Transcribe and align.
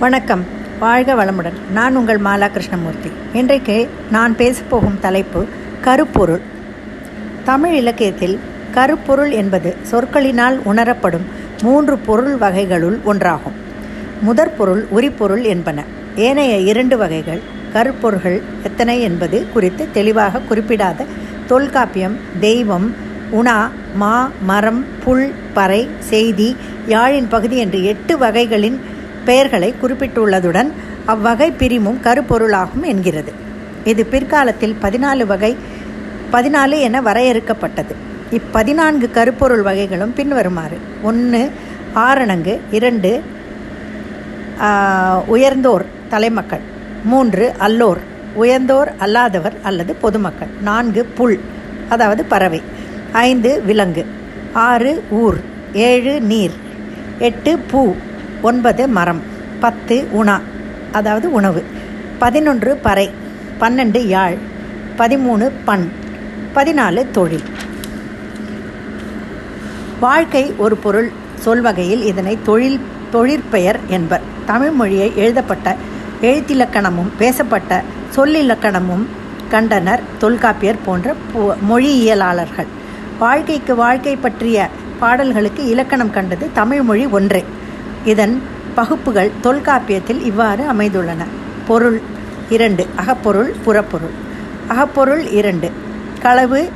வணக்கம். 0.00 0.44
வாழ்க 0.78 1.14
வளமுடன். 1.14 1.56
நான் 1.72 1.96
உங்கள் 1.96 2.20
மாலா 2.20 2.50
கிருஷ்ணமூர்த்தி. 2.50 3.10
இன்றைக்கு 3.32 3.88
நான் 4.10 4.36
பேசப்போகும் 4.36 5.00
தலைப்பு 5.00 5.46
கருப்பொருள். 5.80 6.40
தமிழ் 7.44 7.74
இலக்கியத்தில் 7.74 8.38
கருப்பொருள் 8.74 9.30
என்பது 9.30 9.76
சொற்களினால் 9.90 10.60
உணரப்படும் 10.64 11.26
மூன்று 11.62 11.98
பொருள் 11.98 12.36
வகைகளுள் 12.36 12.98
ஒன்றாகும். 13.06 13.56
முதற்பொருள் 14.20 14.86
உரிப்பொருள் 14.94 15.42
என்பன. 15.42 15.84
ஏனைய 16.16 16.56
இரண்டு 16.56 16.98
வகைகள் 16.98 17.42
கருப்பொருள்கள் 17.72 18.42
எத்தனை 18.62 19.00
என்பது 19.00 19.46
குறித்து 19.52 19.88
தெளிவாக 19.92 20.40
குறிப்பிடாத 20.50 21.06
தொல்காப்பியம் 21.46 22.16
தெய்வம் 22.40 22.94
உணா 23.30 23.70
மா 23.94 24.30
மரம் 24.42 24.84
புல் 25.04 25.32
பறை 25.54 25.88
செய்தி 25.98 26.56
யாழின் 26.88 27.28
பகுதி 27.28 27.56
என்று 27.56 27.84
எட்டு 27.84 28.18
வகைகளின் 28.18 28.80
பெயர்களை 29.30 29.68
குறிப்பிட்டுள்ளதுடன் 29.82 30.70
அவ்வகை 31.12 31.48
பிரிமும் 31.58 31.98
கருப்பொருளாகும் 32.04 32.84
என்கிறது. 32.92 33.32
இது 33.84 34.02
பிற்காலத்தில் 34.06 34.74
பதினாலு 34.82 35.24
வகை 35.32 35.52
பதினாலு 36.32 36.76
என 36.86 37.00
வரையறுக்கப்பட்டது. 37.00 37.94
இப்பதினான்கு 38.30 39.06
கருப்பொருள் 39.10 39.62
வகைகளும் 39.62 40.14
பின்வருமாறு. 40.14 40.78
ஒன்று 41.02 41.42
ஆரணங்கு. 41.94 42.54
இரண்டு 42.70 43.12
உயர்ந்தோர் 45.26 45.84
தலைமக்கள். 46.08 46.64
மூன்று 47.04 47.44
அல்லோர். 47.58 48.00
உயர்ந்தோர் 48.34 48.90
அல்லாதவர் 49.00 49.56
அல்லது 49.62 49.92
பொதுமக்கள். 49.94 50.52
நான்கு 50.62 51.02
புல் 51.18 51.38
அதாவது 51.88 52.24
பறவை. 52.24 52.62
ஐந்து 53.26 53.50
விலங்கு. 53.62 54.04
ஆறு 54.68 54.92
ஊர். 55.22 55.40
ஏழு 55.88 56.14
நீர். 56.20 56.56
எட்டு 57.18 57.52
பூ. 57.70 57.82
ஒன்பது 58.42 58.88
மரம் 58.88 59.22
பத்து 59.60 59.96
உணா 60.10 60.40
அதாவது 60.92 61.32
உணவு. 61.32 61.62
பதினொன்று 62.18 62.76
பறை 62.76 63.10
பன்னெண்டு 63.60 64.00
யாழ் 64.14 64.36
பதிமூணு 64.98 65.50
பண் 65.64 65.84
பதினாலு 66.54 67.02
தொழில். 67.10 67.46
வாழ்க்கை 70.00 70.44
ஒரு 70.64 70.76
பொருள் 70.76 71.10
சொல்வகையில் 71.44 72.02
இதனை 72.12 72.38
தொழில் 72.44 72.80
தொழிற்பெயர் 73.12 73.78
என்பர். 73.88 74.26
தமிழ் 74.46 74.70
மொழியை 74.70 75.12
எழுதப்பட்ட 75.16 75.76
எழுத்திலக்கணமும் 76.22 77.10
பேசப்பட்ட 77.18 77.82
சொல்லிலக்கணமும் 78.16 79.04
கண்டனர் 79.50 80.00
தொல்காப்பியர் 80.18 80.84
போன்ற 80.84 81.14
மொழியியலாளர்கள். 81.70 82.70
வாழ்க்கைக்கு 83.18 83.74
வாழ்க்கை 83.74 84.16
பற்றிய 84.16 84.68
பாடல்களுக்கு 84.98 85.62
இலக்கணம் 85.66 86.10
கண்டது 86.10 86.50
தமிழ் 86.52 86.82
மொழி 86.82 87.06
ஒன்றே. 87.06 87.44
இதன் 88.04 88.42
பகுப்புகள் 88.74 89.30
தொல்காப்பியத்தில் 89.42 90.24
இவ்வாறு 90.24 90.64
அமைந்துள்ளன. 90.72 91.24
பொருள் 91.66 92.00
இரண்டு 92.50 92.86
அகப்பொருள் 92.96 93.54
புறப்பொருள். 93.64 94.14
அகப்பொருள் 94.68 95.30
இரண்டு 95.30 95.70
களவு 96.20 96.68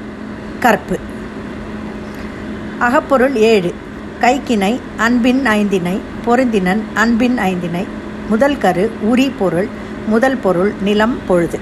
கற்பு. 0.60 0.98
அகப்பொருள் 2.78 3.34
ஏழு 3.34 3.74
கைக்கிணை 4.20 4.80
அன்பின் 4.96 5.46
ஐந்தினை 5.46 5.98
பொருந்தினன் 6.24 6.82
அன்பின் 6.94 7.38
ஐந்தினை 7.38 7.86
முதல் 8.28 8.58
கரு 8.58 8.90
உரி 9.02 9.32
பொருள் 9.38 9.68
முதல் 10.06 10.36
பொருள் 10.36 10.72
நிலம் 10.82 11.18
பொழுது. 11.26 11.58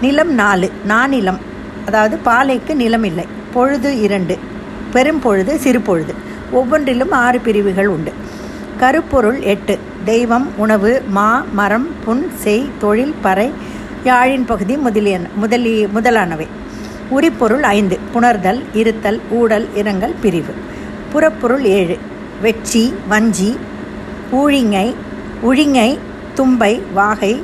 நிலம் 0.00 0.34
நாலு 0.34 0.70
நானிலம் 0.88 1.38
அதாவது 1.86 2.16
பாலைக்கு 2.16 2.76
நிலம் 2.76 3.04
இல்லை 3.04 3.26
பொழுது 3.52 4.00
இரண்டு 4.00 4.38
பெரும்பொழுது 4.92 5.56
சிறு 5.56 5.80
பொழுது 5.80 6.14
ஒவ்வொன்றிலும் 6.52 7.10
ஆறு 7.10 7.40
பிரிவுகள் 7.40 7.86
உண்டு. 7.86 8.12
கருப்பொருள் 8.78 9.40
எட்டு. 9.40 9.78
தெய்வம் 10.04 10.48
உணவு 10.56 11.02
மா 11.08 11.44
மரம் 11.52 11.88
புண் 12.04 12.26
செய் 12.34 12.68
தொழில் 12.78 13.14
பறை 13.22 13.50
யாழின் 14.04 14.46
பகுதி 14.46 14.76
முதலியன 14.76 15.28
முதலி 15.36 15.86
முதலானவை. 15.86 16.46
உரிப்பொருள் 17.10 17.60
ஐந்து. 17.60 17.98
புணர்தல் 18.14 18.62
இருத்தல் 18.72 19.20
ஊடல் 19.30 19.68
இரங்கல் 19.74 20.14
பிரிவு. 20.20 20.54
புறப்பொருள் 21.12 21.64
ஏழு. 21.64 21.98
வெட்சி 22.42 22.94
வஞ்சி 23.08 23.56
ஊழிங்கை 24.32 24.94
உழிங்கை 25.40 25.98
தும்பை 26.34 26.82
வாகை 26.94 27.42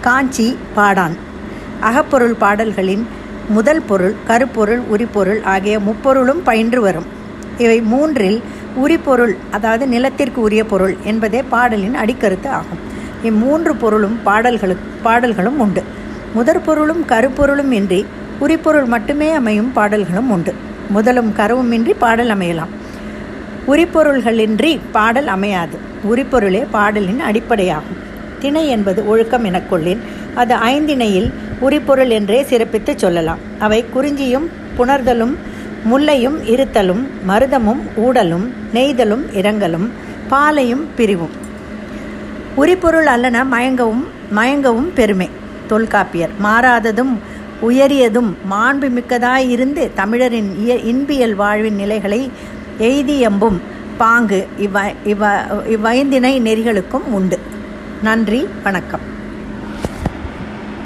காஞ்சி 0.00 0.56
பாடான். 0.74 1.16
அகப்பொருள் 1.80 2.34
பாடல்களின் 2.34 3.06
முதல் 3.48 3.82
பொருள் 3.82 4.14
கருப்பொருள் 4.26 4.82
உரிப்பொருள் 4.92 5.44
ஆகிய 5.44 5.78
முப்பொருளும் 5.78 6.42
பயின்று 6.44 6.80
வரும். 6.80 7.06
இவை 7.58 7.80
மூன்றில் 7.80 8.42
உரிபொருள் 8.76 9.36
அதாவது 9.50 9.86
நிலத்திற்கு 9.86 10.40
உரிய 10.40 10.64
பொருள் 10.64 10.96
என்பதே 11.04 11.42
பாடலின் 11.42 11.94
அடிக்கருத்து 11.94 12.48
ஆகும். 12.48 12.78
இம்மூன்று 13.24 13.72
பொருளும் 13.78 14.18
பாடல்களுக்கு 14.22 14.84
பாடல்களும் 15.02 15.58
உண்டு. 15.58 15.82
முதற் 16.34 16.64
பொருளும் 16.64 17.04
கருப்பொருளும் 17.08 17.70
இன்றி 17.70 18.06
உரிப்பொருள் 18.40 18.84
மட்டுமே 18.84 19.30
அமையும் 19.30 19.72
பாடல்களும் 19.72 20.30
உண்டு. 20.30 20.54
முதலும் 20.88 21.32
கருவுமின்றி 21.38 21.94
பாடல் 21.98 22.28
அமையலாம். 22.28 22.72
உரிப்பொருள்களின்றி 23.68 24.78
பாடல் 24.92 25.26
அமையாது. 25.26 25.76
உரிப்பொருளே 26.10 26.66
பாடலின் 26.70 27.20
அடிப்படையாகும். 27.30 28.00
திணை 28.40 28.68
என்பது 28.68 29.08
ஒழுக்கம் 29.08 29.44
எனக்கொள்ளின் 29.44 29.98
அது 30.34 30.54
ஐந்திணையில் 30.54 31.32
உரிப்பொருள் 31.60 32.08
என்றே 32.08 32.42
சிறப்பித்து 32.42 32.96
சொல்லலாம். 32.96 33.38
அவை 33.58 33.84
குறிஞ்சியும் 33.94 34.48
புணர்தலும் 34.78 35.34
முல்லையும் 35.84 36.38
இருத்தலும் 36.44 37.08
மருதமும் 37.28 37.82
ஊடலும் 37.96 38.52
நெய்தலும் 38.74 39.24
இரங்கலும் 39.32 39.90
பாலையும் 40.28 40.88
பிரிவும். 40.96 41.34
உரிபொருள் 42.56 43.06
அல்லன 43.06 43.44
மயங்கவும் 43.50 44.04
மயங்கவும் 44.36 44.92
பெருமை. 44.94 45.30
தொல்காப்பியர் 45.68 46.30
மாறாததும் 46.42 47.18
உயரியதும் 47.62 48.34
மாண்பு 48.50 48.88
மிக்கதாயிருந்து 48.88 49.90
தமிழரின் 49.94 50.56
இய 50.58 50.74
இன்பியல் 50.74 51.34
வாழ்வின் 51.34 51.74
நிலைகளை 51.74 52.30
எய்தியம்பும் 52.78 53.60
பாங்கு 53.96 54.46
இவ்வ 54.60 54.94
இவ்வ 55.04 55.24
இவ்வைந்தினை 55.66 56.40
நெறிகளுக்கும் 56.40 57.06
உண்டு. 57.10 57.38
நன்றி 58.02 58.48
வணக்கம். 58.62 59.15